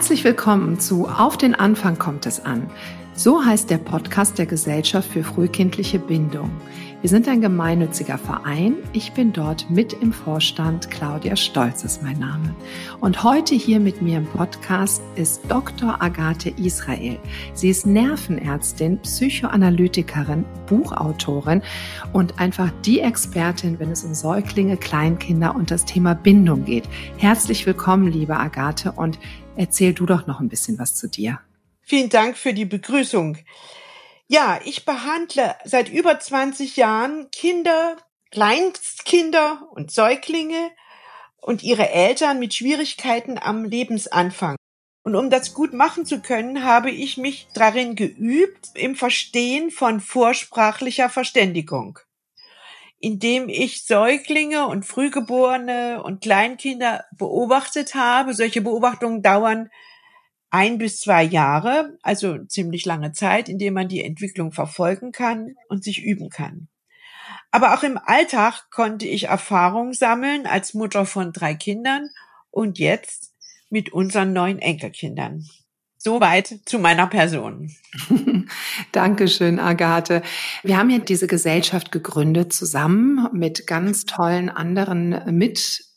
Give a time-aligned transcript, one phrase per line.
[0.00, 2.70] Herzlich willkommen zu Auf den Anfang kommt es an.
[3.12, 6.50] So heißt der Podcast der Gesellschaft für frühkindliche Bindung.
[7.02, 8.76] Wir sind ein gemeinnütziger Verein.
[8.94, 10.90] Ich bin dort mit im Vorstand.
[10.90, 12.54] Claudia Stolz ist mein Name.
[13.00, 16.00] Und heute hier mit mir im Podcast ist Dr.
[16.00, 17.18] Agathe Israel.
[17.52, 21.62] Sie ist Nervenärztin, Psychoanalytikerin, Buchautorin
[22.12, 26.88] und einfach die Expertin, wenn es um Säuglinge, Kleinkinder und das Thema Bindung geht.
[27.16, 29.18] Herzlich willkommen, liebe Agathe, und
[29.56, 31.40] erzähl du doch noch ein bisschen was zu dir.
[31.82, 33.38] Vielen Dank für die Begrüßung.
[34.28, 37.96] Ja, ich behandle seit über 20 Jahren Kinder,
[38.30, 40.70] Kleinstkinder und Säuglinge
[41.38, 44.56] und ihre Eltern mit Schwierigkeiten am Lebensanfang.
[45.02, 50.00] Und um das gut machen zu können, habe ich mich darin geübt im Verstehen von
[50.00, 51.98] vorsprachlicher Verständigung,
[53.00, 58.34] indem ich Säuglinge und Frühgeborene und Kleinkinder beobachtet habe.
[58.34, 59.70] Solche Beobachtungen dauern
[60.50, 65.54] ein bis zwei Jahre, also ziemlich lange Zeit, in dem man die Entwicklung verfolgen kann
[65.68, 66.68] und sich üben kann.
[67.50, 72.10] Aber auch im Alltag konnte ich Erfahrung sammeln als Mutter von drei Kindern
[72.50, 73.34] und jetzt
[73.70, 75.48] mit unseren neun Enkelkindern.
[76.02, 77.70] Soweit zu meiner Person.
[78.92, 80.22] Dankeschön, Agathe.
[80.62, 85.89] Wir haben ja diese Gesellschaft gegründet zusammen mit ganz tollen anderen mit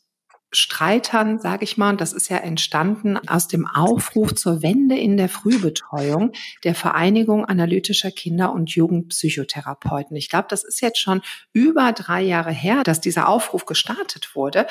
[0.56, 5.28] Streitern, sage ich mal, das ist ja entstanden aus dem Aufruf zur Wende in der
[5.28, 10.16] Frühbetreuung der Vereinigung analytischer Kinder- und Jugendpsychotherapeuten.
[10.16, 14.66] Ich glaube, das ist jetzt schon über drei Jahre her, dass dieser Aufruf gestartet wurde.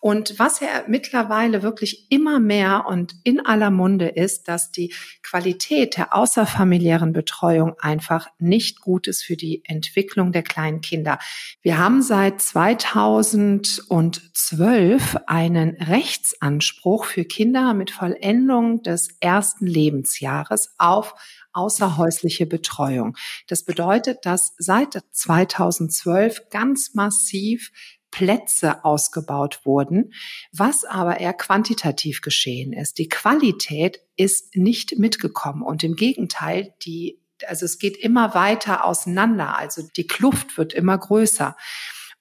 [0.00, 5.96] Und was ja mittlerweile wirklich immer mehr und in aller Munde ist, dass die Qualität
[5.96, 11.18] der außerfamiliären Betreuung einfach nicht gut ist für die Entwicklung der kleinen Kinder.
[11.62, 21.14] Wir haben seit 2012 einen Rechtsanspruch für Kinder mit Vollendung des ersten Lebensjahres auf
[21.52, 23.14] außerhäusliche Betreuung.
[23.46, 27.72] Das bedeutet, dass seit 2012 ganz massiv
[28.10, 30.14] Plätze ausgebaut wurden,
[30.50, 32.96] was aber eher quantitativ geschehen ist.
[32.96, 39.56] Die Qualität ist nicht mitgekommen und im Gegenteil, die also es geht immer weiter auseinander,
[39.56, 41.54] also die Kluft wird immer größer.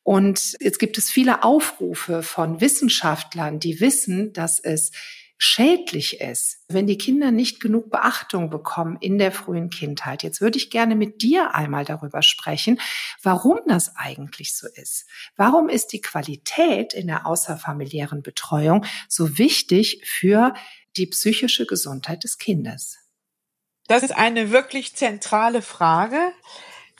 [0.07, 4.93] Und jetzt gibt es viele Aufrufe von Wissenschaftlern, die wissen, dass es
[5.37, 10.23] schädlich ist, wenn die Kinder nicht genug Beachtung bekommen in der frühen Kindheit.
[10.23, 12.79] Jetzt würde ich gerne mit dir einmal darüber sprechen,
[13.21, 15.07] warum das eigentlich so ist.
[15.35, 20.53] Warum ist die Qualität in der außerfamiliären Betreuung so wichtig für
[20.95, 22.97] die psychische Gesundheit des Kindes?
[23.89, 26.31] Das ist eine wirklich zentrale Frage.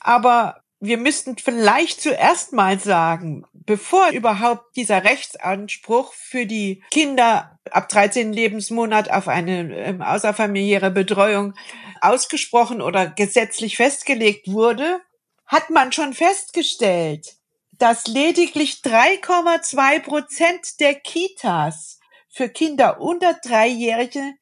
[0.01, 7.89] Aber wir müssten vielleicht zuerst mal sagen, bevor überhaupt dieser Rechtsanspruch für die Kinder ab
[7.89, 8.31] 13.
[8.31, 11.53] Lebensmonat auf eine ähm, außerfamiliäre Betreuung
[12.01, 15.01] ausgesprochen oder gesetzlich festgelegt wurde,
[15.47, 17.38] hat man schon festgestellt,
[17.79, 21.99] dass lediglich 3,2 Prozent der Kitas
[22.29, 24.33] für Kinder unter Dreijährige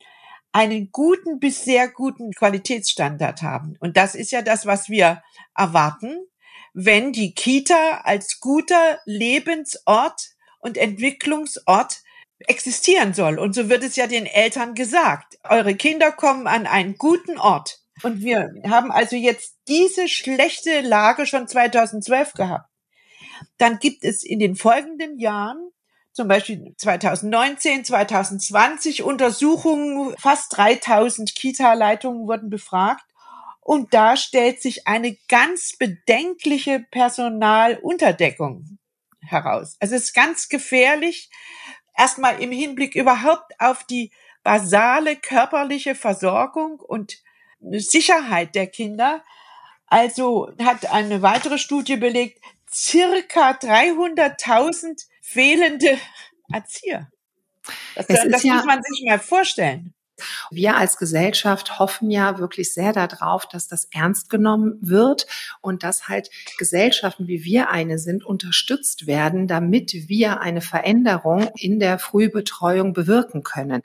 [0.56, 3.76] einen guten bis sehr guten Qualitätsstandard haben.
[3.82, 5.22] Und das ist ja das, was wir
[5.54, 6.16] erwarten,
[6.74, 10.30] wenn die Kita als guter Lebensort
[10.60, 12.04] und Entwicklungsort
[12.40, 13.38] existieren soll.
[13.38, 15.38] Und so wird es ja den Eltern gesagt.
[15.44, 17.82] Eure Kinder kommen an einen guten Ort.
[18.04, 22.70] Und wir haben also jetzt diese schlechte Lage schon 2012 gehabt.
[23.58, 25.70] Dann gibt es in den folgenden Jahren,
[26.16, 33.04] zum Beispiel 2019, 2020 Untersuchungen, fast 3000 Kita-Leitungen wurden befragt.
[33.60, 38.78] Und da stellt sich eine ganz bedenkliche Personalunterdeckung
[39.20, 39.76] heraus.
[39.82, 41.30] Also es ist ganz gefährlich,
[41.98, 44.12] erstmal im Hinblick überhaupt auf die
[44.42, 47.18] basale körperliche Versorgung und
[47.60, 49.22] Sicherheit der Kinder.
[49.88, 52.40] Also hat eine weitere Studie belegt,
[52.72, 55.98] circa 300.000 fehlende
[56.54, 57.10] Erzieher.
[57.96, 59.94] Das, das ja muss man sich mal vorstellen.
[60.50, 65.28] Wir als Gesellschaft hoffen ja wirklich sehr darauf, dass das ernst genommen wird
[65.62, 71.80] und dass halt Gesellschaften wie wir eine sind unterstützt werden, damit wir eine Veränderung in
[71.80, 73.82] der Frühbetreuung bewirken können.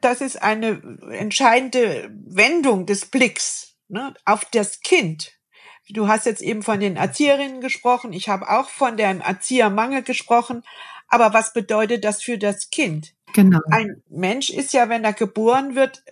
[0.00, 5.38] Das ist eine entscheidende Wendung des Blicks ne, auf das Kind.
[5.88, 8.12] Du hast jetzt eben von den Erzieherinnen gesprochen.
[8.12, 10.62] Ich habe auch von dem Erziehermangel gesprochen.
[11.08, 13.14] Aber was bedeutet das für das Kind?
[13.34, 13.58] Genau.
[13.70, 16.02] Ein Mensch ist ja, wenn er geboren wird,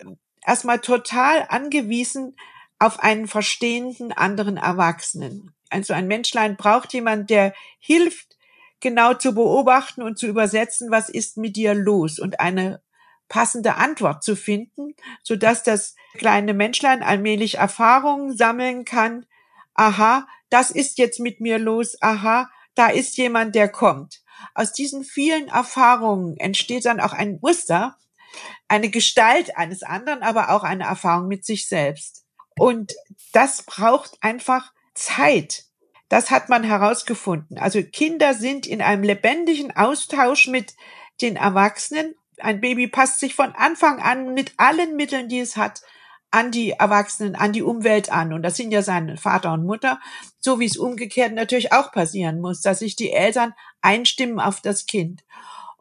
[0.45, 2.35] erstmal total angewiesen
[2.79, 5.53] auf einen verstehenden anderen Erwachsenen.
[5.69, 8.37] Also ein Menschlein braucht jemand, der hilft,
[8.79, 12.81] genau zu beobachten und zu übersetzen, was ist mit dir los und eine
[13.29, 19.25] passende Antwort zu finden, so dass das kleine Menschlein allmählich Erfahrungen sammeln kann.
[19.73, 21.97] Aha, das ist jetzt mit mir los.
[22.01, 24.21] Aha, da ist jemand, der kommt.
[24.53, 27.97] Aus diesen vielen Erfahrungen entsteht dann auch ein Muster,
[28.67, 32.25] eine Gestalt eines anderen, aber auch eine Erfahrung mit sich selbst.
[32.57, 32.93] Und
[33.33, 35.65] das braucht einfach Zeit.
[36.09, 37.57] Das hat man herausgefunden.
[37.57, 40.73] Also Kinder sind in einem lebendigen Austausch mit
[41.21, 42.15] den Erwachsenen.
[42.37, 45.81] Ein Baby passt sich von Anfang an mit allen Mitteln, die es hat,
[46.31, 48.33] an die Erwachsenen, an die Umwelt an.
[48.33, 49.99] Und das sind ja seine Vater und Mutter,
[50.39, 54.85] so wie es umgekehrt natürlich auch passieren muss, dass sich die Eltern einstimmen auf das
[54.85, 55.23] Kind.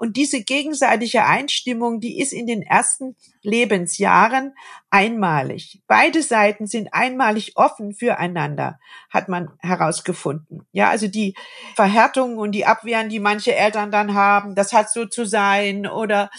[0.00, 4.54] Und diese gegenseitige Einstimmung, die ist in den ersten Lebensjahren
[4.88, 5.82] einmalig.
[5.86, 8.80] Beide Seiten sind einmalig offen füreinander,
[9.10, 10.66] hat man herausgefunden.
[10.72, 11.34] Ja, also die
[11.74, 16.30] Verhärtungen und die Abwehren, die manche Eltern dann haben, das hat so zu sein oder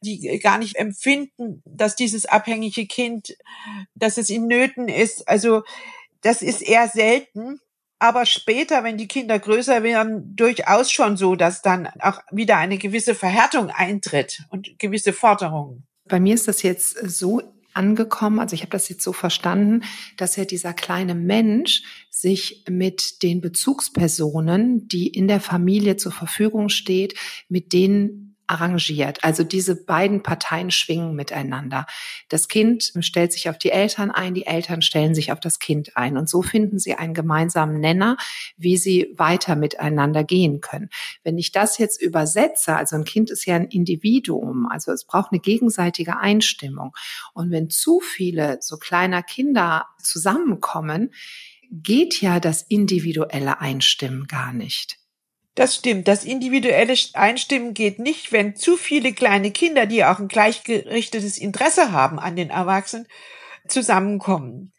[0.00, 3.36] die gar nicht empfinden, dass dieses abhängige Kind,
[3.96, 5.28] dass es in Nöten ist.
[5.28, 5.64] Also
[6.20, 7.58] das ist eher selten
[7.98, 12.78] aber später, wenn die Kinder größer werden, durchaus schon so, dass dann auch wieder eine
[12.78, 15.86] gewisse Verhärtung eintritt und gewisse Forderungen.
[16.04, 17.42] Bei mir ist das jetzt so
[17.74, 19.84] angekommen, also ich habe das jetzt so verstanden,
[20.16, 26.70] dass ja dieser kleine Mensch sich mit den Bezugspersonen, die in der Familie zur Verfügung
[26.70, 27.14] steht,
[27.48, 29.22] mit denen arrangiert.
[29.22, 31.86] Also diese beiden Parteien schwingen miteinander.
[32.28, 35.96] Das Kind stellt sich auf die Eltern ein, die Eltern stellen sich auf das Kind
[35.96, 36.16] ein.
[36.16, 38.16] Und so finden sie einen gemeinsamen Nenner,
[38.56, 40.88] wie sie weiter miteinander gehen können.
[41.22, 45.32] Wenn ich das jetzt übersetze, also ein Kind ist ja ein Individuum, also es braucht
[45.32, 46.94] eine gegenseitige Einstimmung.
[47.34, 51.12] Und wenn zu viele so kleiner Kinder zusammenkommen,
[51.70, 54.97] geht ja das individuelle Einstimmen gar nicht.
[55.58, 56.06] Das stimmt.
[56.06, 61.90] Das individuelle Einstimmen geht nicht, wenn zu viele kleine Kinder, die auch ein gleichgerichtetes Interesse
[61.90, 63.08] haben an den Erwachsenen,
[63.66, 64.72] zusammenkommen.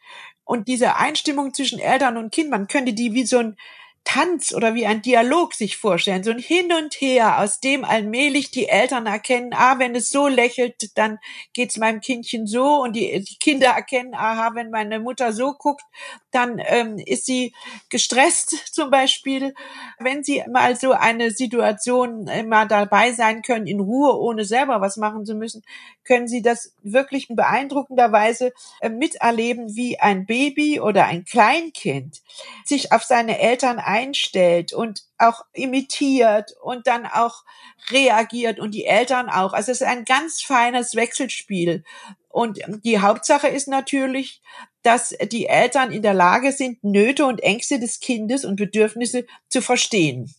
[0.46, 3.58] Und diese Einstimmung zwischen Eltern und Kind, man könnte die wie so ein
[4.04, 8.52] Tanz oder wie ein Dialog sich vorstellen, so ein Hin und Her, aus dem allmählich
[8.52, 11.20] die Eltern erkennen, ah, wenn es so lächelt, dann
[11.54, 15.84] geht's meinem Kindchen so und die, die Kinder erkennen, aha, wenn meine Mutter so guckt,
[16.32, 17.54] dann ähm, ist sie
[17.90, 19.54] gestresst zum Beispiel.
[20.00, 24.98] Wenn sie mal so eine Situation immer dabei sein können, in Ruhe, ohne selber was
[24.98, 25.64] machen zu müssen,
[26.10, 28.52] können sie das wirklich in beeindruckender Weise
[28.82, 32.22] äh, miterleben, wie ein Baby oder ein Kleinkind
[32.66, 37.44] sich auf seine Eltern einstellt und auch imitiert und dann auch
[37.92, 39.54] reagiert und die Eltern auch.
[39.54, 41.84] Also es ist ein ganz feines Wechselspiel.
[42.28, 44.42] Und die Hauptsache ist natürlich,
[44.82, 49.62] dass die Eltern in der Lage sind, Nöte und Ängste des Kindes und Bedürfnisse zu
[49.62, 50.34] verstehen.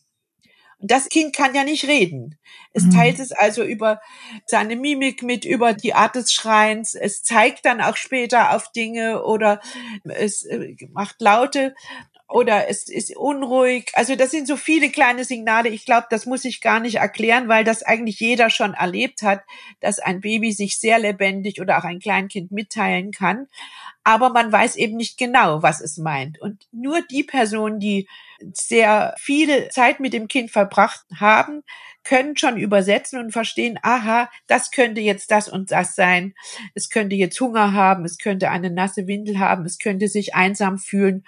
[0.81, 2.39] Und das Kind kann ja nicht reden.
[2.73, 2.91] Es mhm.
[2.93, 4.01] teilt es also über
[4.47, 6.95] seine Mimik mit, über die Art des Schreins.
[6.95, 9.61] Es zeigt dann auch später auf Dinge oder
[10.05, 11.75] es äh, macht Laute
[12.31, 13.91] oder es ist unruhig.
[13.95, 15.69] Also das sind so viele kleine Signale.
[15.69, 19.43] Ich glaube, das muss ich gar nicht erklären, weil das eigentlich jeder schon erlebt hat,
[19.81, 23.49] dass ein Baby sich sehr lebendig oder auch ein Kleinkind mitteilen kann.
[24.05, 26.41] Aber man weiß eben nicht genau, was es meint.
[26.41, 28.09] Und nur die Personen, die
[28.53, 31.63] sehr viele Zeit mit dem Kind verbracht haben,
[32.03, 36.35] können schon übersetzen und verstehen, aha, das könnte jetzt das und das sein.
[36.75, 40.79] Es könnte jetzt Hunger haben, es könnte eine nasse Windel haben, es könnte sich einsam
[40.79, 41.25] fühlen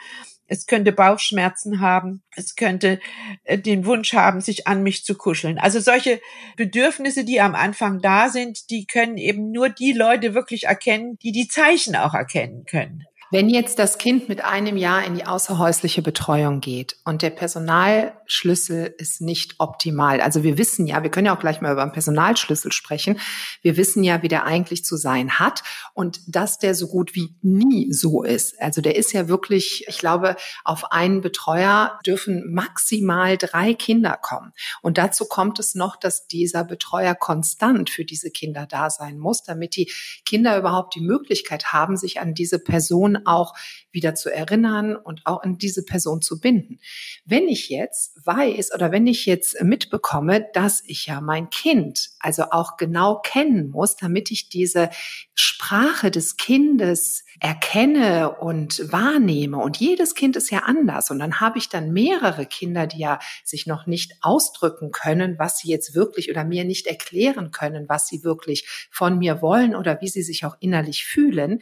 [0.53, 3.01] es könnte Bauchschmerzen haben, es könnte
[3.45, 5.59] äh, den Wunsch haben, sich an mich zu kuscheln.
[5.59, 6.21] Also solche
[6.57, 11.33] Bedürfnisse, die am Anfang da sind, die können eben nur die Leute wirklich erkennen, die
[11.33, 13.05] die Zeichen auch erkennen können.
[13.33, 18.95] Wenn jetzt das Kind mit einem Jahr in die außerhäusliche Betreuung geht und der Personalschlüssel
[18.99, 21.93] ist nicht optimal, also wir wissen ja, wir können ja auch gleich mal über einen
[21.93, 23.19] Personalschlüssel sprechen,
[23.63, 25.63] wir wissen ja, wie der eigentlich zu sein hat
[25.95, 28.61] und dass der so gut wie nie so ist.
[28.61, 34.53] Also der ist ja wirklich, ich glaube, auf einen Betreuer dürfen maximal drei Kinder kommen.
[34.83, 39.43] Und dazu kommt es noch, dass dieser Betreuer konstant für diese Kinder da sein muss,
[39.43, 39.91] damit die
[40.27, 43.55] Kinder überhaupt die Möglichkeit haben, sich an diese Person auch
[43.91, 46.79] wieder zu erinnern und auch an diese Person zu binden.
[47.25, 52.45] Wenn ich jetzt weiß oder wenn ich jetzt mitbekomme, dass ich ja mein Kind also
[52.51, 54.91] auch genau kennen muss, damit ich diese
[55.35, 59.59] Sprache des Kindes erkenne und wahrnehme.
[59.59, 61.11] Und jedes Kind ist ja anders.
[61.11, 65.59] Und dann habe ich dann mehrere Kinder, die ja sich noch nicht ausdrücken können, was
[65.59, 70.01] sie jetzt wirklich oder mir nicht erklären können, was sie wirklich von mir wollen oder
[70.01, 71.61] wie sie sich auch innerlich fühlen,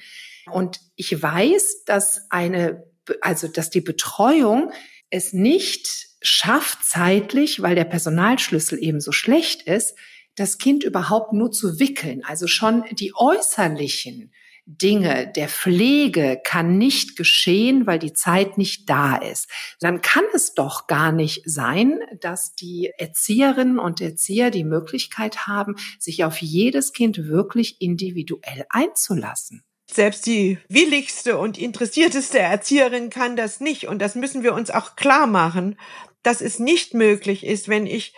[0.51, 2.85] und ich weiß, dass eine,
[3.21, 4.73] also, dass die Betreuung
[5.11, 9.95] es nicht schafft zeitlich, weil der Personalschlüssel eben so schlecht ist,
[10.37, 14.33] das Kind überhaupt nur zu wickeln, also schon die äußerlichen
[14.79, 19.49] Dinge der Pflege kann nicht geschehen, weil die Zeit nicht da ist.
[19.81, 25.77] Dann kann es doch gar nicht sein, dass die Erzieherinnen und Erzieher die Möglichkeit haben,
[25.99, 29.65] sich auf jedes Kind wirklich individuell einzulassen.
[29.91, 33.89] Selbst die willigste und interessierteste Erzieherin kann das nicht.
[33.89, 35.77] Und das müssen wir uns auch klar machen,
[36.23, 38.15] dass es nicht möglich ist, wenn ich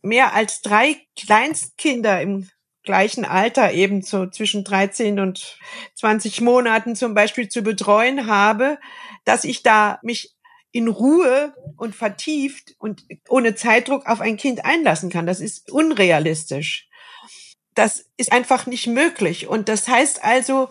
[0.00, 2.48] mehr als drei Kleinstkinder im
[2.84, 5.58] gleichen Alter, eben so zwischen 13 und
[5.94, 8.78] 20 Monaten zum Beispiel zu betreuen habe,
[9.24, 10.34] dass ich da mich
[10.72, 15.26] in Ruhe und vertieft und ohne Zeitdruck auf ein Kind einlassen kann.
[15.26, 16.88] Das ist unrealistisch.
[17.74, 19.46] Das ist einfach nicht möglich.
[19.46, 20.70] Und das heißt also,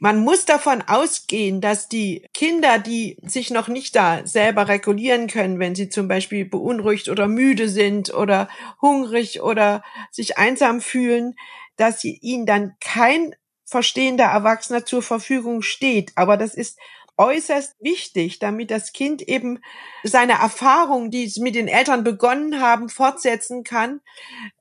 [0.00, 5.58] man muss davon ausgehen, dass die Kinder, die sich noch nicht da selber regulieren können,
[5.58, 8.48] wenn sie zum Beispiel beunruhigt oder müde sind oder
[8.80, 11.34] hungrig oder sich einsam fühlen,
[11.76, 13.34] dass sie ihnen dann kein
[13.66, 16.12] verstehender Erwachsener zur Verfügung steht.
[16.16, 16.78] Aber das ist
[17.18, 19.60] äußerst wichtig, damit das Kind eben
[20.02, 24.00] seine Erfahrung, die es mit den Eltern begonnen haben, fortsetzen kann,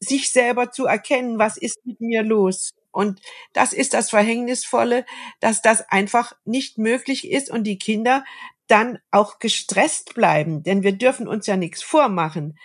[0.01, 2.71] sich selber zu erkennen, was ist mit mir los.
[2.99, 3.21] Und
[3.53, 5.05] das ist das Verhängnisvolle,
[5.39, 8.25] dass das einfach nicht möglich ist und die Kinder
[8.67, 12.59] dann auch gestresst bleiben, denn wir dürfen uns ja nichts vormachen.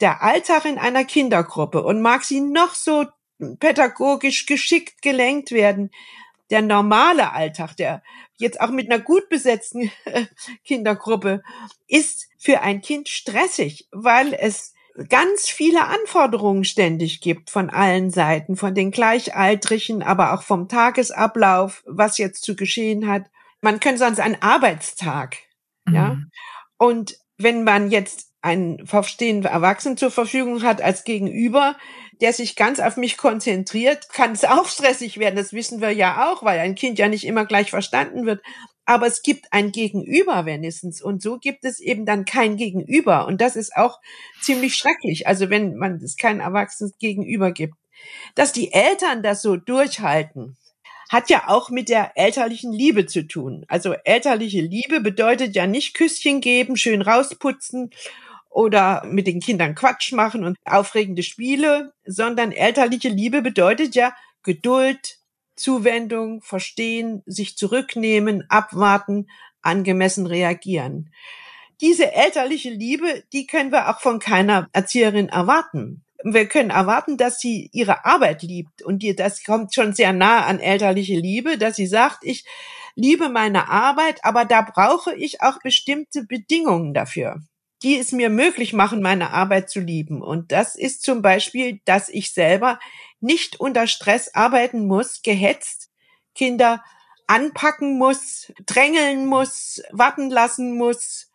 [0.00, 3.06] Der Alltag in einer Kindergruppe und mag sie noch so
[3.60, 5.92] pädagogisch geschickt gelenkt werden,
[6.50, 8.02] der normale Alltag, der
[8.38, 9.92] jetzt auch mit einer gut besetzten
[10.64, 11.44] Kindergruppe,
[11.86, 14.74] ist für ein Kind stressig, weil es
[15.08, 21.82] ganz viele Anforderungen ständig gibt von allen Seiten, von den Gleichaltrigen, aber auch vom Tagesablauf,
[21.86, 23.24] was jetzt zu geschehen hat.
[23.60, 25.36] Man könnte sonst einen Arbeitstag,
[25.86, 25.94] mhm.
[25.94, 26.18] ja.
[26.78, 31.76] Und wenn man jetzt einen verstehenden Erwachsenen zur Verfügung hat als Gegenüber,
[32.20, 35.36] der sich ganz auf mich konzentriert, kann es auch stressig werden.
[35.36, 38.40] Das wissen wir ja auch, weil ein Kind ja nicht immer gleich verstanden wird
[38.86, 43.40] aber es gibt ein Gegenüber wenigstens und so gibt es eben dann kein Gegenüber und
[43.40, 44.00] das ist auch
[44.40, 47.74] ziemlich schrecklich, also wenn man es kein erwachsenes Gegenüber gibt.
[48.34, 50.56] Dass die Eltern das so durchhalten,
[51.08, 53.64] hat ja auch mit der elterlichen Liebe zu tun.
[53.68, 57.90] Also elterliche Liebe bedeutet ja nicht Küsschen geben, schön rausputzen
[58.50, 65.18] oder mit den Kindern Quatsch machen und aufregende Spiele, sondern elterliche Liebe bedeutet ja Geduld,
[65.56, 69.28] Zuwendung, verstehen, sich zurücknehmen, abwarten,
[69.62, 71.10] angemessen reagieren.
[71.80, 76.04] Diese elterliche Liebe, die können wir auch von keiner Erzieherin erwarten.
[76.22, 80.46] Wir können erwarten, dass sie ihre Arbeit liebt und die, das kommt schon sehr nah
[80.46, 82.44] an elterliche Liebe, dass sie sagt, ich
[82.94, 87.40] liebe meine Arbeit, aber da brauche ich auch bestimmte Bedingungen dafür
[87.82, 90.22] die es mir möglich machen, meine Arbeit zu lieben.
[90.22, 92.78] Und das ist zum Beispiel, dass ich selber
[93.20, 95.90] nicht unter Stress arbeiten muss, gehetzt,
[96.34, 96.82] Kinder
[97.26, 101.30] anpacken muss, drängeln muss, warten lassen muss,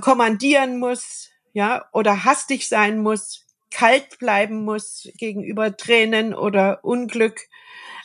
[0.00, 7.40] kommandieren muss, ja, oder hastig sein muss, kalt bleiben muss gegenüber Tränen oder Unglück.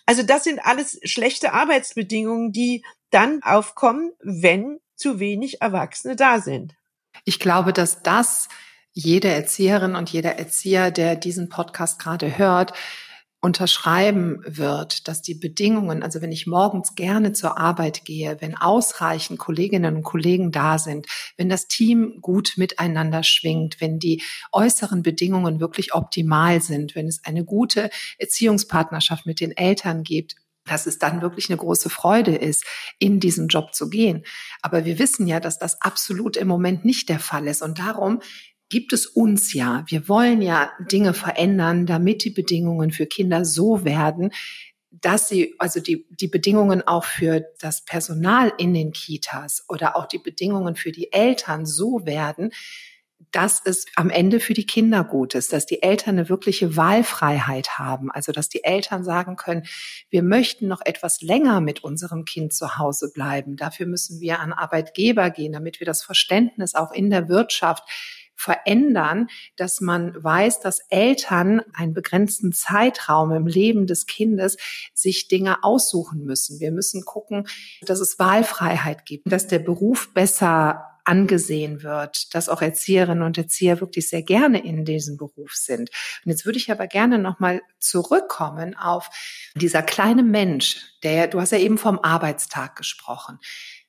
[0.05, 6.75] Also das sind alles schlechte Arbeitsbedingungen, die dann aufkommen, wenn zu wenig Erwachsene da sind.
[7.25, 8.47] Ich glaube, dass das
[8.93, 12.73] jede Erzieherin und jeder Erzieher, der diesen Podcast gerade hört,
[13.47, 19.39] unterschreiben wird, dass die Bedingungen, also wenn ich morgens gerne zur Arbeit gehe, wenn ausreichend
[19.39, 25.61] Kolleginnen und Kollegen da sind, wenn das Team gut miteinander schwingt, wenn die äußeren Bedingungen
[25.61, 30.35] wirklich optimal sind, wenn es eine gute Erziehungspartnerschaft mit den Eltern gibt,
[30.65, 32.65] dass es dann wirklich eine große Freude ist,
[32.99, 34.25] in diesen Job zu gehen.
[34.61, 37.61] Aber wir wissen ja, dass das absolut im Moment nicht der Fall ist.
[37.61, 38.19] Und darum
[38.69, 39.83] gibt es uns ja.
[39.87, 44.31] Wir wollen ja Dinge verändern, damit die Bedingungen für Kinder so werden,
[44.91, 50.07] dass sie, also die, die Bedingungen auch für das Personal in den Kitas oder auch
[50.07, 52.51] die Bedingungen für die Eltern so werden,
[53.31, 57.77] dass es am Ende für die Kinder gut ist, dass die Eltern eine wirkliche Wahlfreiheit
[57.77, 58.11] haben.
[58.11, 59.65] Also, dass die Eltern sagen können,
[60.09, 63.57] wir möchten noch etwas länger mit unserem Kind zu Hause bleiben.
[63.57, 67.83] Dafür müssen wir an Arbeitgeber gehen, damit wir das Verständnis auch in der Wirtschaft
[68.37, 74.57] verändern, dass man weiß, dass Eltern einen begrenzten Zeitraum im Leben des Kindes
[74.93, 76.59] sich Dinge aussuchen müssen.
[76.59, 77.47] Wir müssen gucken,
[77.81, 83.79] dass es Wahlfreiheit gibt, dass der Beruf besser angesehen wird, dass auch Erzieherinnen und Erzieher
[83.79, 85.89] wirklich sehr gerne in diesem Beruf sind.
[86.25, 89.09] Und jetzt würde ich aber gerne nochmal zurückkommen auf
[89.55, 93.39] dieser kleine Mensch, der, du hast ja eben vom Arbeitstag gesprochen.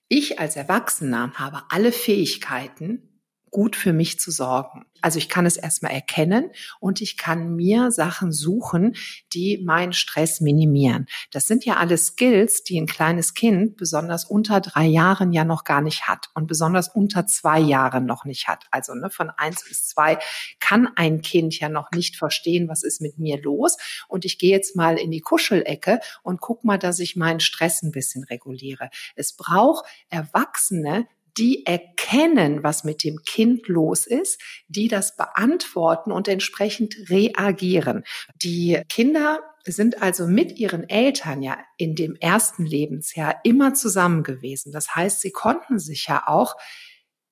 [0.06, 3.07] Ich als Erwachsener habe alle Fähigkeiten,
[3.50, 4.84] gut für mich zu sorgen.
[5.00, 6.50] Also ich kann es erstmal erkennen
[6.80, 8.96] und ich kann mir Sachen suchen,
[9.32, 11.06] die meinen Stress minimieren.
[11.30, 15.64] Das sind ja alle Skills, die ein kleines Kind besonders unter drei Jahren ja noch
[15.64, 18.64] gar nicht hat und besonders unter zwei Jahren noch nicht hat.
[18.70, 20.18] Also ne, von eins bis zwei
[20.58, 23.76] kann ein Kind ja noch nicht verstehen, was ist mit mir los.
[24.08, 27.82] Und ich gehe jetzt mal in die Kuschelecke und guck mal, dass ich meinen Stress
[27.82, 28.90] ein bisschen reguliere.
[29.14, 31.06] Es braucht Erwachsene,
[31.38, 38.04] die erkennen, was mit dem Kind los ist, die das beantworten und entsprechend reagieren.
[38.42, 44.72] Die Kinder sind also mit ihren Eltern ja in dem ersten Lebensjahr immer zusammen gewesen.
[44.72, 46.56] Das heißt, sie konnten sich ja auch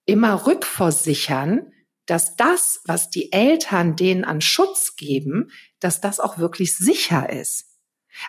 [0.05, 1.73] immer rückversichern,
[2.07, 7.66] dass das, was die Eltern denen an Schutz geben, dass das auch wirklich sicher ist.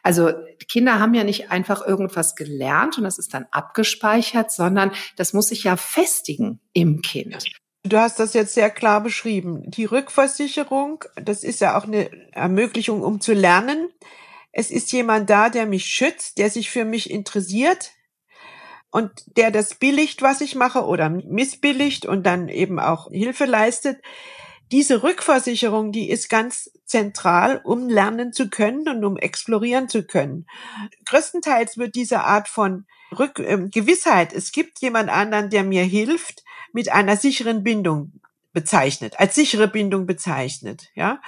[0.03, 0.31] Also
[0.67, 5.47] Kinder haben ja nicht einfach irgendwas gelernt und das ist dann abgespeichert, sondern das muss
[5.47, 7.45] sich ja festigen im Kind.
[7.83, 9.63] Du hast das jetzt sehr klar beschrieben.
[9.65, 13.89] Die Rückversicherung, das ist ja auch eine Ermöglichung, um zu lernen.
[14.51, 17.91] Es ist jemand da, der mich schützt, der sich für mich interessiert
[18.91, 24.01] und der das billigt, was ich mache oder missbilligt und dann eben auch Hilfe leistet
[24.71, 30.47] diese Rückversicherung, die ist ganz zentral, um lernen zu können und um explorieren zu können.
[31.05, 32.85] Größtenteils wird diese Art von
[33.17, 36.43] Rück äh, Gewissheit, es gibt jemand anderen, der mir hilft,
[36.73, 38.19] mit einer sicheren Bindung
[38.51, 41.21] bezeichnet, als sichere Bindung bezeichnet, ja,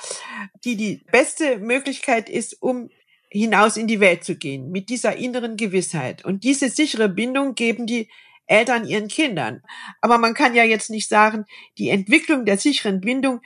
[0.64, 2.90] die die beste Möglichkeit ist, um
[3.30, 6.26] hinaus in die Welt zu gehen, mit dieser inneren Gewissheit.
[6.26, 8.10] Und diese sichere Bindung geben die
[8.50, 9.62] Eltern ihren Kindern.
[10.02, 11.46] Aber man kann ja jetzt nicht sagen,
[11.78, 13.42] die Entwicklung der sicheren Bindung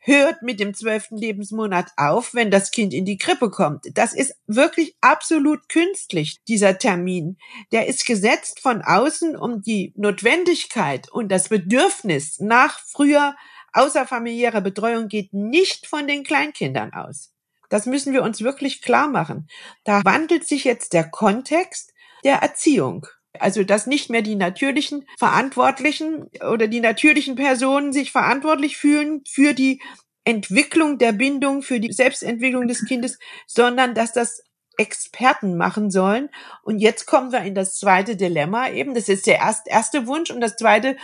[0.00, 3.84] hört mit dem zwölften Lebensmonat auf, wenn das Kind in die Krippe kommt.
[3.94, 7.36] Das ist wirklich absolut künstlich, dieser Termin.
[7.70, 13.36] Der ist gesetzt von außen, um die Notwendigkeit und das Bedürfnis nach früher
[13.72, 17.32] außerfamiliärer Betreuung geht nicht von den Kleinkindern aus.
[17.68, 19.48] Das müssen wir uns wirklich klar machen.
[19.84, 21.92] Da wandelt sich jetzt der Kontext
[22.24, 23.06] der Erziehung.
[23.38, 29.54] Also, dass nicht mehr die natürlichen Verantwortlichen oder die natürlichen Personen sich verantwortlich fühlen für
[29.54, 29.80] die
[30.24, 34.42] Entwicklung der Bindung, für die Selbstentwicklung des Kindes, sondern dass das
[34.76, 36.30] Experten machen sollen.
[36.62, 38.94] Und jetzt kommen wir in das zweite Dilemma eben.
[38.94, 40.30] Das ist der erste, erste Wunsch.
[40.30, 40.96] Und das zweite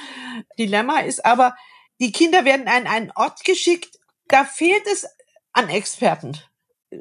[0.59, 1.55] Dilemma ist aber,
[2.01, 5.07] die Kinder werden an einen Ort geschickt, da fehlt es
[5.53, 6.39] an Experten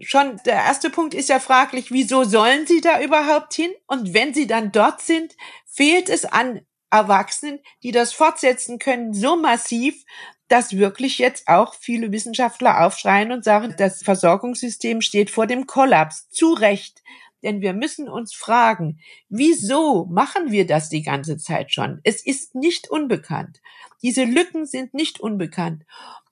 [0.01, 3.71] schon der erste Punkt ist ja fraglich, wieso sollen sie da überhaupt hin?
[3.87, 9.35] Und wenn sie dann dort sind, fehlt es an Erwachsenen, die das fortsetzen können, so
[9.35, 10.03] massiv,
[10.47, 16.29] dass wirklich jetzt auch viele Wissenschaftler aufschreien und sagen, das Versorgungssystem steht vor dem Kollaps.
[16.29, 17.01] Zu Recht.
[17.43, 21.99] Denn wir müssen uns fragen, wieso machen wir das die ganze Zeit schon?
[22.03, 23.61] Es ist nicht unbekannt.
[24.01, 25.83] Diese Lücken sind nicht unbekannt.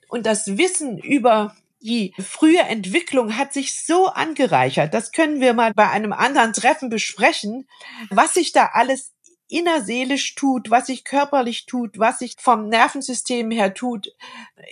[0.09, 4.93] Und das Wissen über die frühe Entwicklung hat sich so angereichert.
[4.93, 7.67] Das können wir mal bei einem anderen Treffen besprechen,
[8.09, 9.13] was sich da alles
[9.49, 14.07] innerseelisch tut, was sich körperlich tut, was sich vom Nervensystem her tut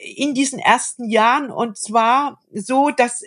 [0.01, 3.23] in diesen ersten Jahren und zwar so, dass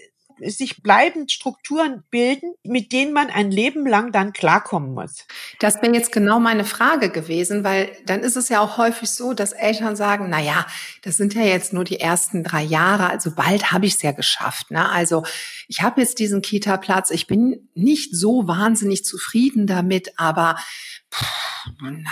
[0.50, 5.26] sich bleibend Strukturen bilden, mit denen man ein Leben lang dann klarkommen muss.
[5.60, 9.34] Das wäre jetzt genau meine Frage gewesen, weil dann ist es ja auch häufig so,
[9.34, 10.66] dass Eltern sagen, na ja,
[11.02, 14.12] das sind ja jetzt nur die ersten drei Jahre, also bald habe ich es ja
[14.12, 14.70] geschafft.
[14.70, 14.88] Ne?
[14.90, 15.24] Also
[15.68, 20.56] ich habe jetzt diesen Kita-Platz, ich bin nicht so wahnsinnig zufrieden damit, aber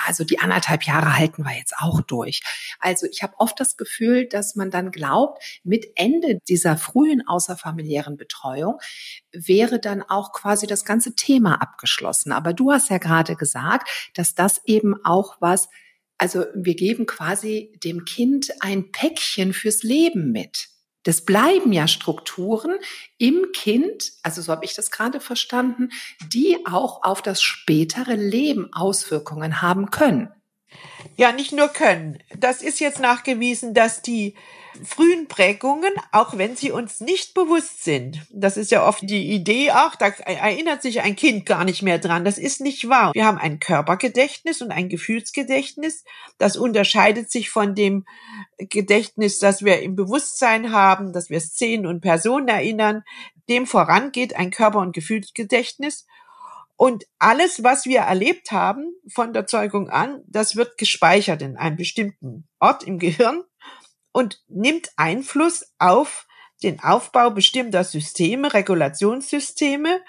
[0.06, 2.42] also die anderthalb Jahre halten wir jetzt auch durch.
[2.78, 8.16] Also ich habe oft das Gefühl, dass man dann glaubt, mit Ende dieser frühen außerfamiliären
[8.16, 8.78] Betreuung
[9.32, 12.32] wäre dann auch quasi das ganze Thema abgeschlossen.
[12.32, 15.68] Aber du hast ja gerade gesagt, dass das eben auch was,
[16.18, 20.71] also wir geben quasi dem Kind ein Päckchen fürs Leben mit.
[21.04, 22.76] Das bleiben ja Strukturen
[23.18, 25.90] im Kind, also so habe ich das gerade verstanden,
[26.32, 30.30] die auch auf das spätere Leben Auswirkungen haben können.
[31.16, 32.18] Ja, nicht nur können.
[32.36, 34.34] Das ist jetzt nachgewiesen, dass die
[34.84, 38.26] frühen Prägungen, auch wenn sie uns nicht bewusst sind.
[38.30, 41.98] Das ist ja oft die Idee, ach, da erinnert sich ein Kind gar nicht mehr
[41.98, 42.24] dran.
[42.24, 43.12] Das ist nicht wahr.
[43.14, 46.04] Wir haben ein Körpergedächtnis und ein Gefühlsgedächtnis.
[46.38, 48.04] Das unterscheidet sich von dem
[48.58, 53.02] Gedächtnis, das wir im Bewusstsein haben, dass wir Szenen und Personen erinnern.
[53.48, 56.06] Dem vorangeht ein Körper- und Gefühlsgedächtnis.
[56.76, 61.76] Und alles, was wir erlebt haben von der Zeugung an, das wird gespeichert in einem
[61.76, 63.44] bestimmten Ort im Gehirn
[64.12, 66.26] und nimmt Einfluss auf
[66.62, 70.00] den Aufbau bestimmter Systeme, Regulationssysteme.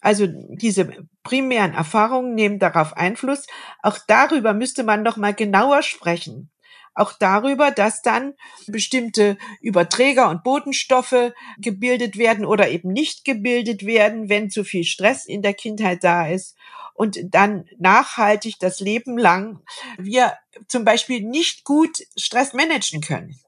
[0.00, 3.46] Also diese primären Erfahrungen nehmen darauf Einfluss.
[3.82, 6.51] Auch darüber müsste man noch mal genauer sprechen.
[6.94, 8.34] Auch darüber, dass dann
[8.66, 15.26] bestimmte Überträger und Botenstoffe gebildet werden oder eben nicht gebildet werden, wenn zu viel Stress
[15.26, 16.56] in der Kindheit da ist
[16.94, 19.60] und dann nachhaltig das Leben lang
[19.98, 20.36] wir
[20.68, 23.38] zum Beispiel nicht gut Stress managen können.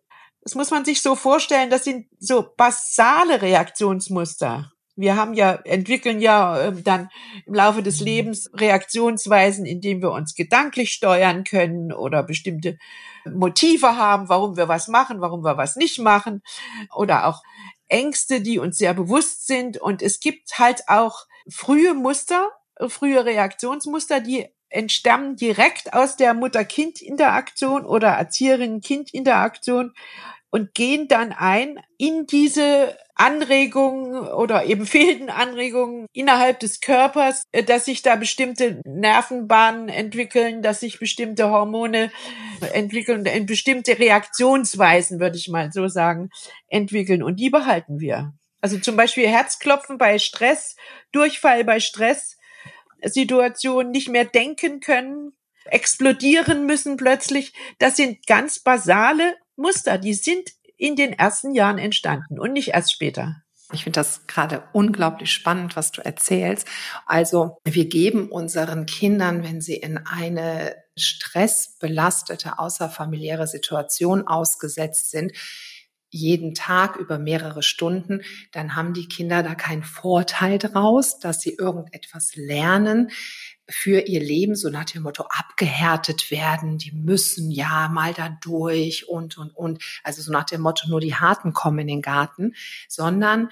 [0.40, 4.73] Das muss man sich so vorstellen, das sind so basale Reaktionsmuster.
[4.96, 7.08] Wir haben ja, entwickeln ja äh, dann
[7.46, 12.78] im Laufe des Lebens Reaktionsweisen, indem wir uns gedanklich steuern können oder bestimmte
[13.24, 16.42] Motive haben, warum wir was machen, warum wir was nicht machen
[16.94, 17.42] oder auch
[17.88, 19.78] Ängste, die uns sehr bewusst sind.
[19.78, 22.50] Und es gibt halt auch frühe Muster,
[22.88, 29.92] frühe Reaktionsmuster, die entstammen direkt aus der Mutter-Kind-Interaktion oder Erzieherinnen-Kind-Interaktion
[30.54, 37.64] und gehen dann ein in diese Anregungen oder eben fehlenden Anregungen innerhalb des Körpers, äh,
[37.64, 42.12] dass sich da bestimmte Nervenbahnen entwickeln, dass sich bestimmte Hormone
[42.72, 46.30] entwickeln, bestimmte Reaktionsweisen, würde ich mal so sagen,
[46.68, 47.24] entwickeln.
[47.24, 48.32] Und die behalten wir.
[48.60, 50.76] Also zum Beispiel Herzklopfen bei Stress,
[51.10, 52.38] Durchfall bei Stress,
[53.02, 55.32] Situationen nicht mehr denken können,
[55.64, 57.54] explodieren müssen plötzlich.
[57.80, 62.92] Das sind ganz basale Muster, die sind in den ersten Jahren entstanden und nicht erst
[62.92, 63.36] später.
[63.72, 66.66] Ich finde das gerade unglaublich spannend, was du erzählst.
[67.06, 75.32] Also wir geben unseren Kindern, wenn sie in eine stressbelastete außerfamiliäre Situation ausgesetzt sind,
[76.10, 81.56] jeden Tag über mehrere Stunden, dann haben die Kinder da keinen Vorteil draus, dass sie
[81.58, 83.10] irgendetwas lernen
[83.68, 89.08] für ihr Leben, so nach dem Motto abgehärtet werden, die müssen ja mal da durch
[89.08, 89.82] und, und, und.
[90.02, 92.54] Also so nach dem Motto, nur die Harten kommen in den Garten,
[92.88, 93.48] sondern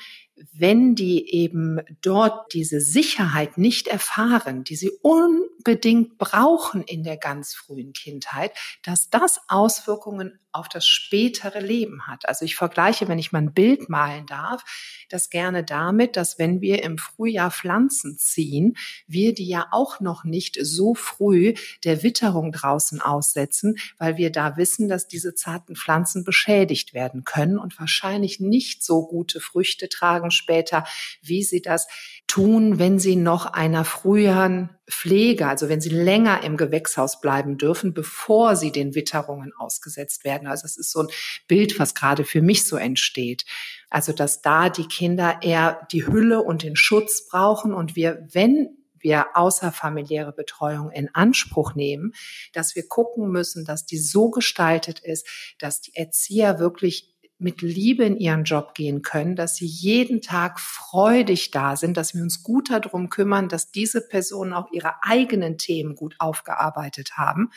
[0.52, 7.54] wenn die eben dort diese Sicherheit nicht erfahren, die sie unbedingt brauchen in der ganz
[7.54, 12.28] frühen Kindheit, dass das Auswirkungen auf das spätere Leben hat.
[12.28, 14.62] Also ich vergleiche, wenn ich mal ein Bild malen darf,
[15.08, 20.24] das gerne damit, dass wenn wir im Frühjahr Pflanzen ziehen, wir die ja auch noch
[20.24, 26.22] nicht so früh der Witterung draußen aussetzen, weil wir da wissen, dass diese zarten Pflanzen
[26.22, 30.84] beschädigt werden können und wahrscheinlich nicht so gute Früchte tragen später,
[31.22, 31.86] wie sie das
[32.26, 37.94] tun, wenn sie noch einer früheren Pflege, also wenn sie länger im Gewächshaus bleiben dürfen,
[37.94, 40.46] bevor sie den Witterungen ausgesetzt werden.
[40.48, 41.08] Also es ist so ein
[41.46, 43.44] Bild, was gerade für mich so entsteht.
[43.90, 48.78] Also dass da die Kinder eher die Hülle und den Schutz brauchen und wir, wenn
[49.02, 52.14] wir außerfamiliäre Betreuung in Anspruch nehmen,
[52.52, 55.26] dass wir gucken müssen, dass die so gestaltet ist,
[55.58, 57.11] dass die Erzieher wirklich
[57.42, 62.14] mit Liebe in ihren Job gehen können, dass sie jeden Tag freudig da sind, dass
[62.14, 67.50] wir uns gut darum kümmern, dass diese Personen auch ihre eigenen Themen gut aufgearbeitet haben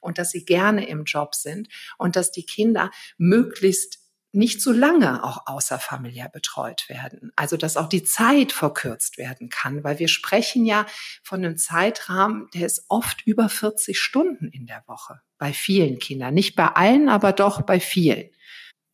[0.00, 4.00] und dass sie gerne im Job sind und dass die Kinder möglichst
[4.32, 7.32] nicht so lange auch außerfamiliär betreut werden.
[7.34, 10.86] Also dass auch die Zeit verkürzt werden kann, weil wir sprechen ja
[11.22, 16.34] von einem Zeitrahmen, der ist oft über 40 Stunden in der Woche bei vielen Kindern.
[16.34, 18.30] Nicht bei allen, aber doch bei vielen.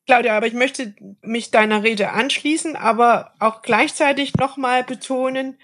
[0.06, 5.56] Claudia, aber ich möchte mich deiner Rede anschließen, aber auch gleichzeitig nochmal betonen,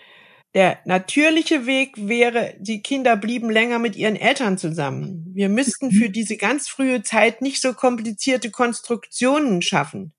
[0.54, 5.30] der natürliche Weg wäre, die Kinder blieben länger mit ihren Eltern zusammen.
[5.32, 5.92] Wir müssten mhm.
[5.92, 10.12] für diese ganz frühe Zeit nicht so komplizierte Konstruktionen schaffen.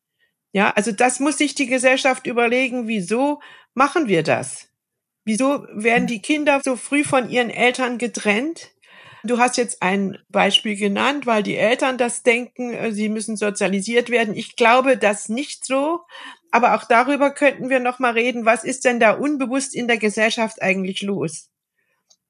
[0.54, 3.42] Ja, also das muss sich die Gesellschaft überlegen, wieso
[3.74, 4.70] machen wir das?
[5.26, 8.72] Wieso werden die Kinder so früh von ihren Eltern getrennt?
[9.24, 14.10] Du hast jetzt ein Beispiel genannt, weil die Eltern das denken, äh, sie müssen sozialisiert
[14.10, 14.36] werden.
[14.36, 16.02] Ich glaube das nicht so.
[16.52, 18.46] Aber auch darüber könnten wir noch mal reden.
[18.46, 21.50] Was ist denn da unbewusst in der Gesellschaft eigentlich los?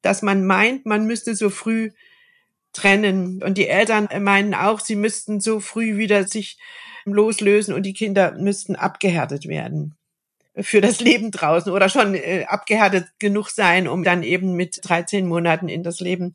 [0.01, 1.91] Dass man meint, man müsste so früh
[2.73, 3.41] trennen.
[3.41, 6.57] Und die Eltern meinen auch, sie müssten so früh wieder sich
[7.05, 9.95] loslösen und die Kinder müssten abgehärtet werden
[10.57, 15.25] für das Leben draußen oder schon äh, abgehärtet genug sein, um dann eben mit 13
[15.25, 16.33] Monaten in das Leben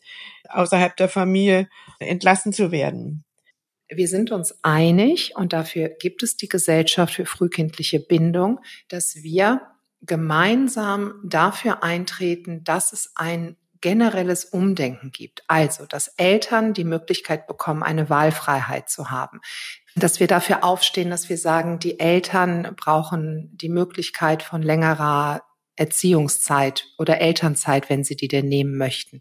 [0.51, 3.25] außerhalb der Familie entlassen zu werden.
[3.89, 9.63] Wir sind uns einig und dafür gibt es die Gesellschaft für frühkindliche Bindung, dass wir
[10.03, 15.45] gemeinsam dafür eintreten, dass es ein generelles Umdenken gibt.
[15.47, 19.41] Also, dass Eltern die Möglichkeit bekommen, eine Wahlfreiheit zu haben.
[19.95, 25.43] Dass wir dafür aufstehen, dass wir sagen, die Eltern brauchen die Möglichkeit von längerer
[25.77, 29.21] Erziehungszeit oder Elternzeit, wenn sie die denn nehmen möchten.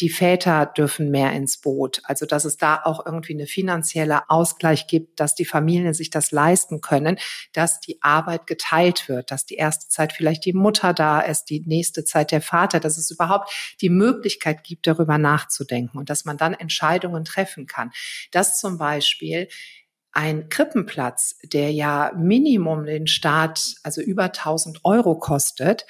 [0.00, 2.02] Die Väter dürfen mehr ins Boot.
[2.04, 6.32] Also, dass es da auch irgendwie eine finanzielle Ausgleich gibt, dass die Familien sich das
[6.32, 7.18] leisten können,
[7.52, 11.60] dass die Arbeit geteilt wird, dass die erste Zeit vielleicht die Mutter da ist, die
[11.60, 16.36] nächste Zeit der Vater, dass es überhaupt die Möglichkeit gibt, darüber nachzudenken und dass man
[16.36, 17.92] dann Entscheidungen treffen kann.
[18.30, 19.48] Dass zum Beispiel
[20.12, 25.86] ein Krippenplatz, der ja Minimum den Staat, also über 1000 Euro kostet,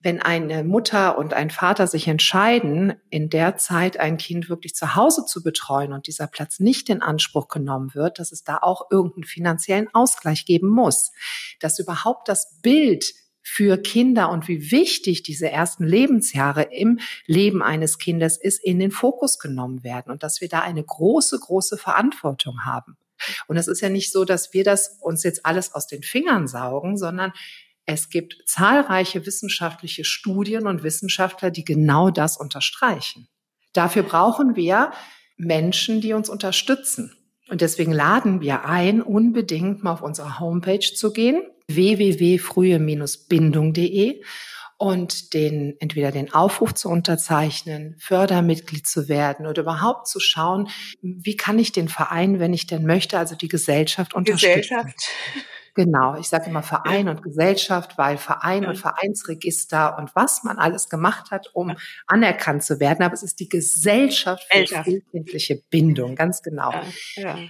[0.00, 4.94] wenn eine Mutter und ein Vater sich entscheiden, in der Zeit ein Kind wirklich zu
[4.94, 8.90] Hause zu betreuen und dieser Platz nicht in Anspruch genommen wird, dass es da auch
[8.90, 11.10] irgendeinen finanziellen Ausgleich geben muss.
[11.58, 17.98] Dass überhaupt das Bild für Kinder und wie wichtig diese ersten Lebensjahre im Leben eines
[17.98, 22.64] Kindes ist, in den Fokus genommen werden und dass wir da eine große, große Verantwortung
[22.64, 22.96] haben.
[23.46, 26.48] Und es ist ja nicht so, dass wir das uns jetzt alles aus den Fingern
[26.48, 27.32] saugen, sondern
[27.86, 33.28] es gibt zahlreiche wissenschaftliche Studien und Wissenschaftler, die genau das unterstreichen.
[33.72, 34.90] Dafür brauchen wir
[35.36, 37.14] Menschen, die uns unterstützen.
[37.48, 44.22] Und deswegen laden wir ein, unbedingt mal auf unsere Homepage zu gehen, www.frühe-bindung.de
[44.78, 50.68] und den, entweder den Aufruf zu unterzeichnen, Fördermitglied zu werden oder überhaupt zu schauen,
[51.02, 54.60] wie kann ich den Verein, wenn ich denn möchte, also die Gesellschaft unterstützen.
[54.60, 55.10] Gesellschaft.
[55.74, 57.12] Genau, ich sage immer Verein ja.
[57.12, 58.70] und Gesellschaft, weil Verein ja.
[58.70, 61.76] und Vereinsregister und was man alles gemacht hat, um ja.
[62.06, 63.04] anerkannt zu werden.
[63.04, 66.72] Aber es ist die Gesellschaft für frühkindliche Bindung, ganz genau.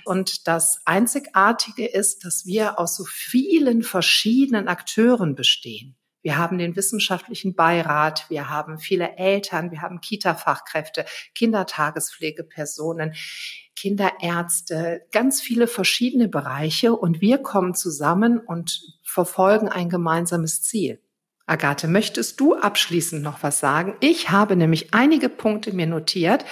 [0.05, 5.98] Und das Einzigartige ist, dass wir aus so vielen verschiedenen Akteuren bestehen.
[6.29, 13.15] Wir haben den wissenschaftlichen Beirat, wir haben viele Eltern, wir haben Kita-Fachkräfte, Kindertagespflegepersonen,
[13.75, 21.01] Kinderärzte, ganz viele verschiedene Bereiche und wir kommen zusammen und verfolgen ein gemeinsames Ziel.
[21.47, 23.97] Agathe, möchtest du abschließend noch was sagen?
[24.01, 26.45] Ich habe nämlich einige Punkte mir notiert,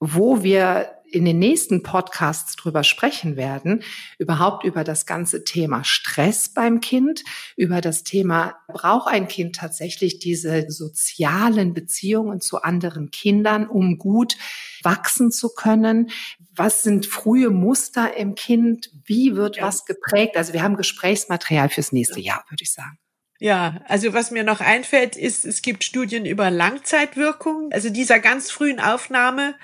[0.00, 3.82] wo wir in den nächsten Podcasts drüber sprechen werden,
[4.18, 7.22] überhaupt über das ganze Thema Stress beim Kind,
[7.56, 14.36] über das Thema, braucht ein Kind tatsächlich diese sozialen Beziehungen zu anderen Kindern, um gut
[14.82, 16.10] wachsen zu können?
[16.54, 18.90] Was sind frühe Muster im Kind?
[19.04, 19.64] Wie wird ja.
[19.64, 20.36] was geprägt?
[20.36, 22.98] Also wir haben Gesprächsmaterial fürs nächste Jahr, würde ich sagen.
[23.40, 28.50] Ja, also was mir noch einfällt, ist, es gibt Studien über Langzeitwirkung, also dieser ganz
[28.50, 29.54] frühen Aufnahme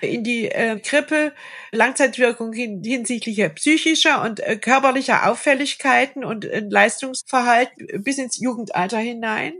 [0.00, 1.32] in die äh, Krippe,
[1.72, 9.54] Langzeitwirkung hin, hinsichtlich psychischer und äh, körperlicher Auffälligkeiten und äh, Leistungsverhalten bis ins Jugendalter hinein.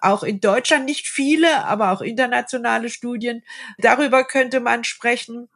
[0.00, 3.42] Auch in Deutschland nicht viele, aber auch internationale Studien.
[3.78, 5.48] Darüber könnte man sprechen.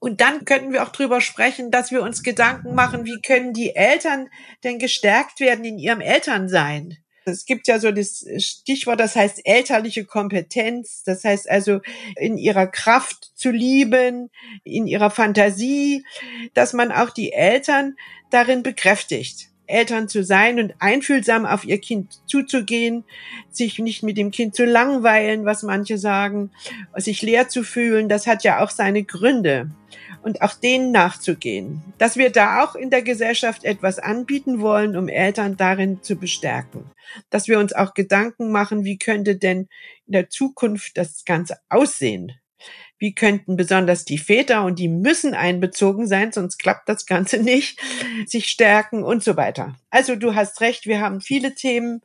[0.00, 3.74] Und dann könnten wir auch drüber sprechen, dass wir uns Gedanken machen, wie können die
[3.74, 4.28] Eltern
[4.64, 6.98] denn gestärkt werden in ihrem Elternsein?
[7.28, 11.02] Es gibt ja so das Stichwort, das heißt elterliche Kompetenz.
[11.04, 11.80] Das heißt also
[12.16, 14.30] in ihrer Kraft zu lieben,
[14.64, 16.04] in ihrer Fantasie,
[16.54, 17.96] dass man auch die Eltern
[18.30, 19.48] darin bekräftigt.
[19.68, 23.04] Eltern zu sein und einfühlsam auf ihr Kind zuzugehen,
[23.50, 26.50] sich nicht mit dem Kind zu langweilen, was manche sagen,
[26.96, 29.70] sich leer zu fühlen, das hat ja auch seine Gründe
[30.22, 31.82] und auch denen nachzugehen.
[31.98, 36.90] Dass wir da auch in der Gesellschaft etwas anbieten wollen, um Eltern darin zu bestärken.
[37.30, 39.68] Dass wir uns auch Gedanken machen, wie könnte denn
[40.06, 42.32] in der Zukunft das Ganze aussehen?
[42.98, 47.78] Wie könnten besonders die Väter, und die müssen einbezogen sein, sonst klappt das Ganze nicht,
[48.26, 49.76] sich stärken und so weiter.
[49.90, 52.02] Also du hast recht, wir haben viele Themen,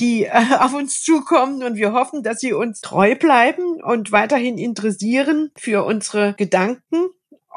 [0.00, 4.58] die äh, auf uns zukommen und wir hoffen, dass sie uns treu bleiben und weiterhin
[4.58, 7.08] interessieren für unsere Gedanken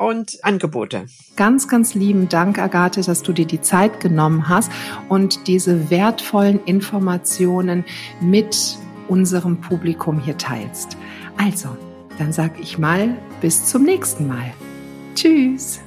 [0.01, 1.05] und Angebote.
[1.35, 4.71] Ganz, ganz lieben Dank, Agathe, dass du dir die Zeit genommen hast
[5.09, 7.85] und diese wertvollen Informationen
[8.19, 10.97] mit unserem Publikum hier teilst.
[11.37, 11.77] Also,
[12.21, 14.53] dann sag ich mal bis zum nächsten Mal.
[15.15, 15.81] Tschüss.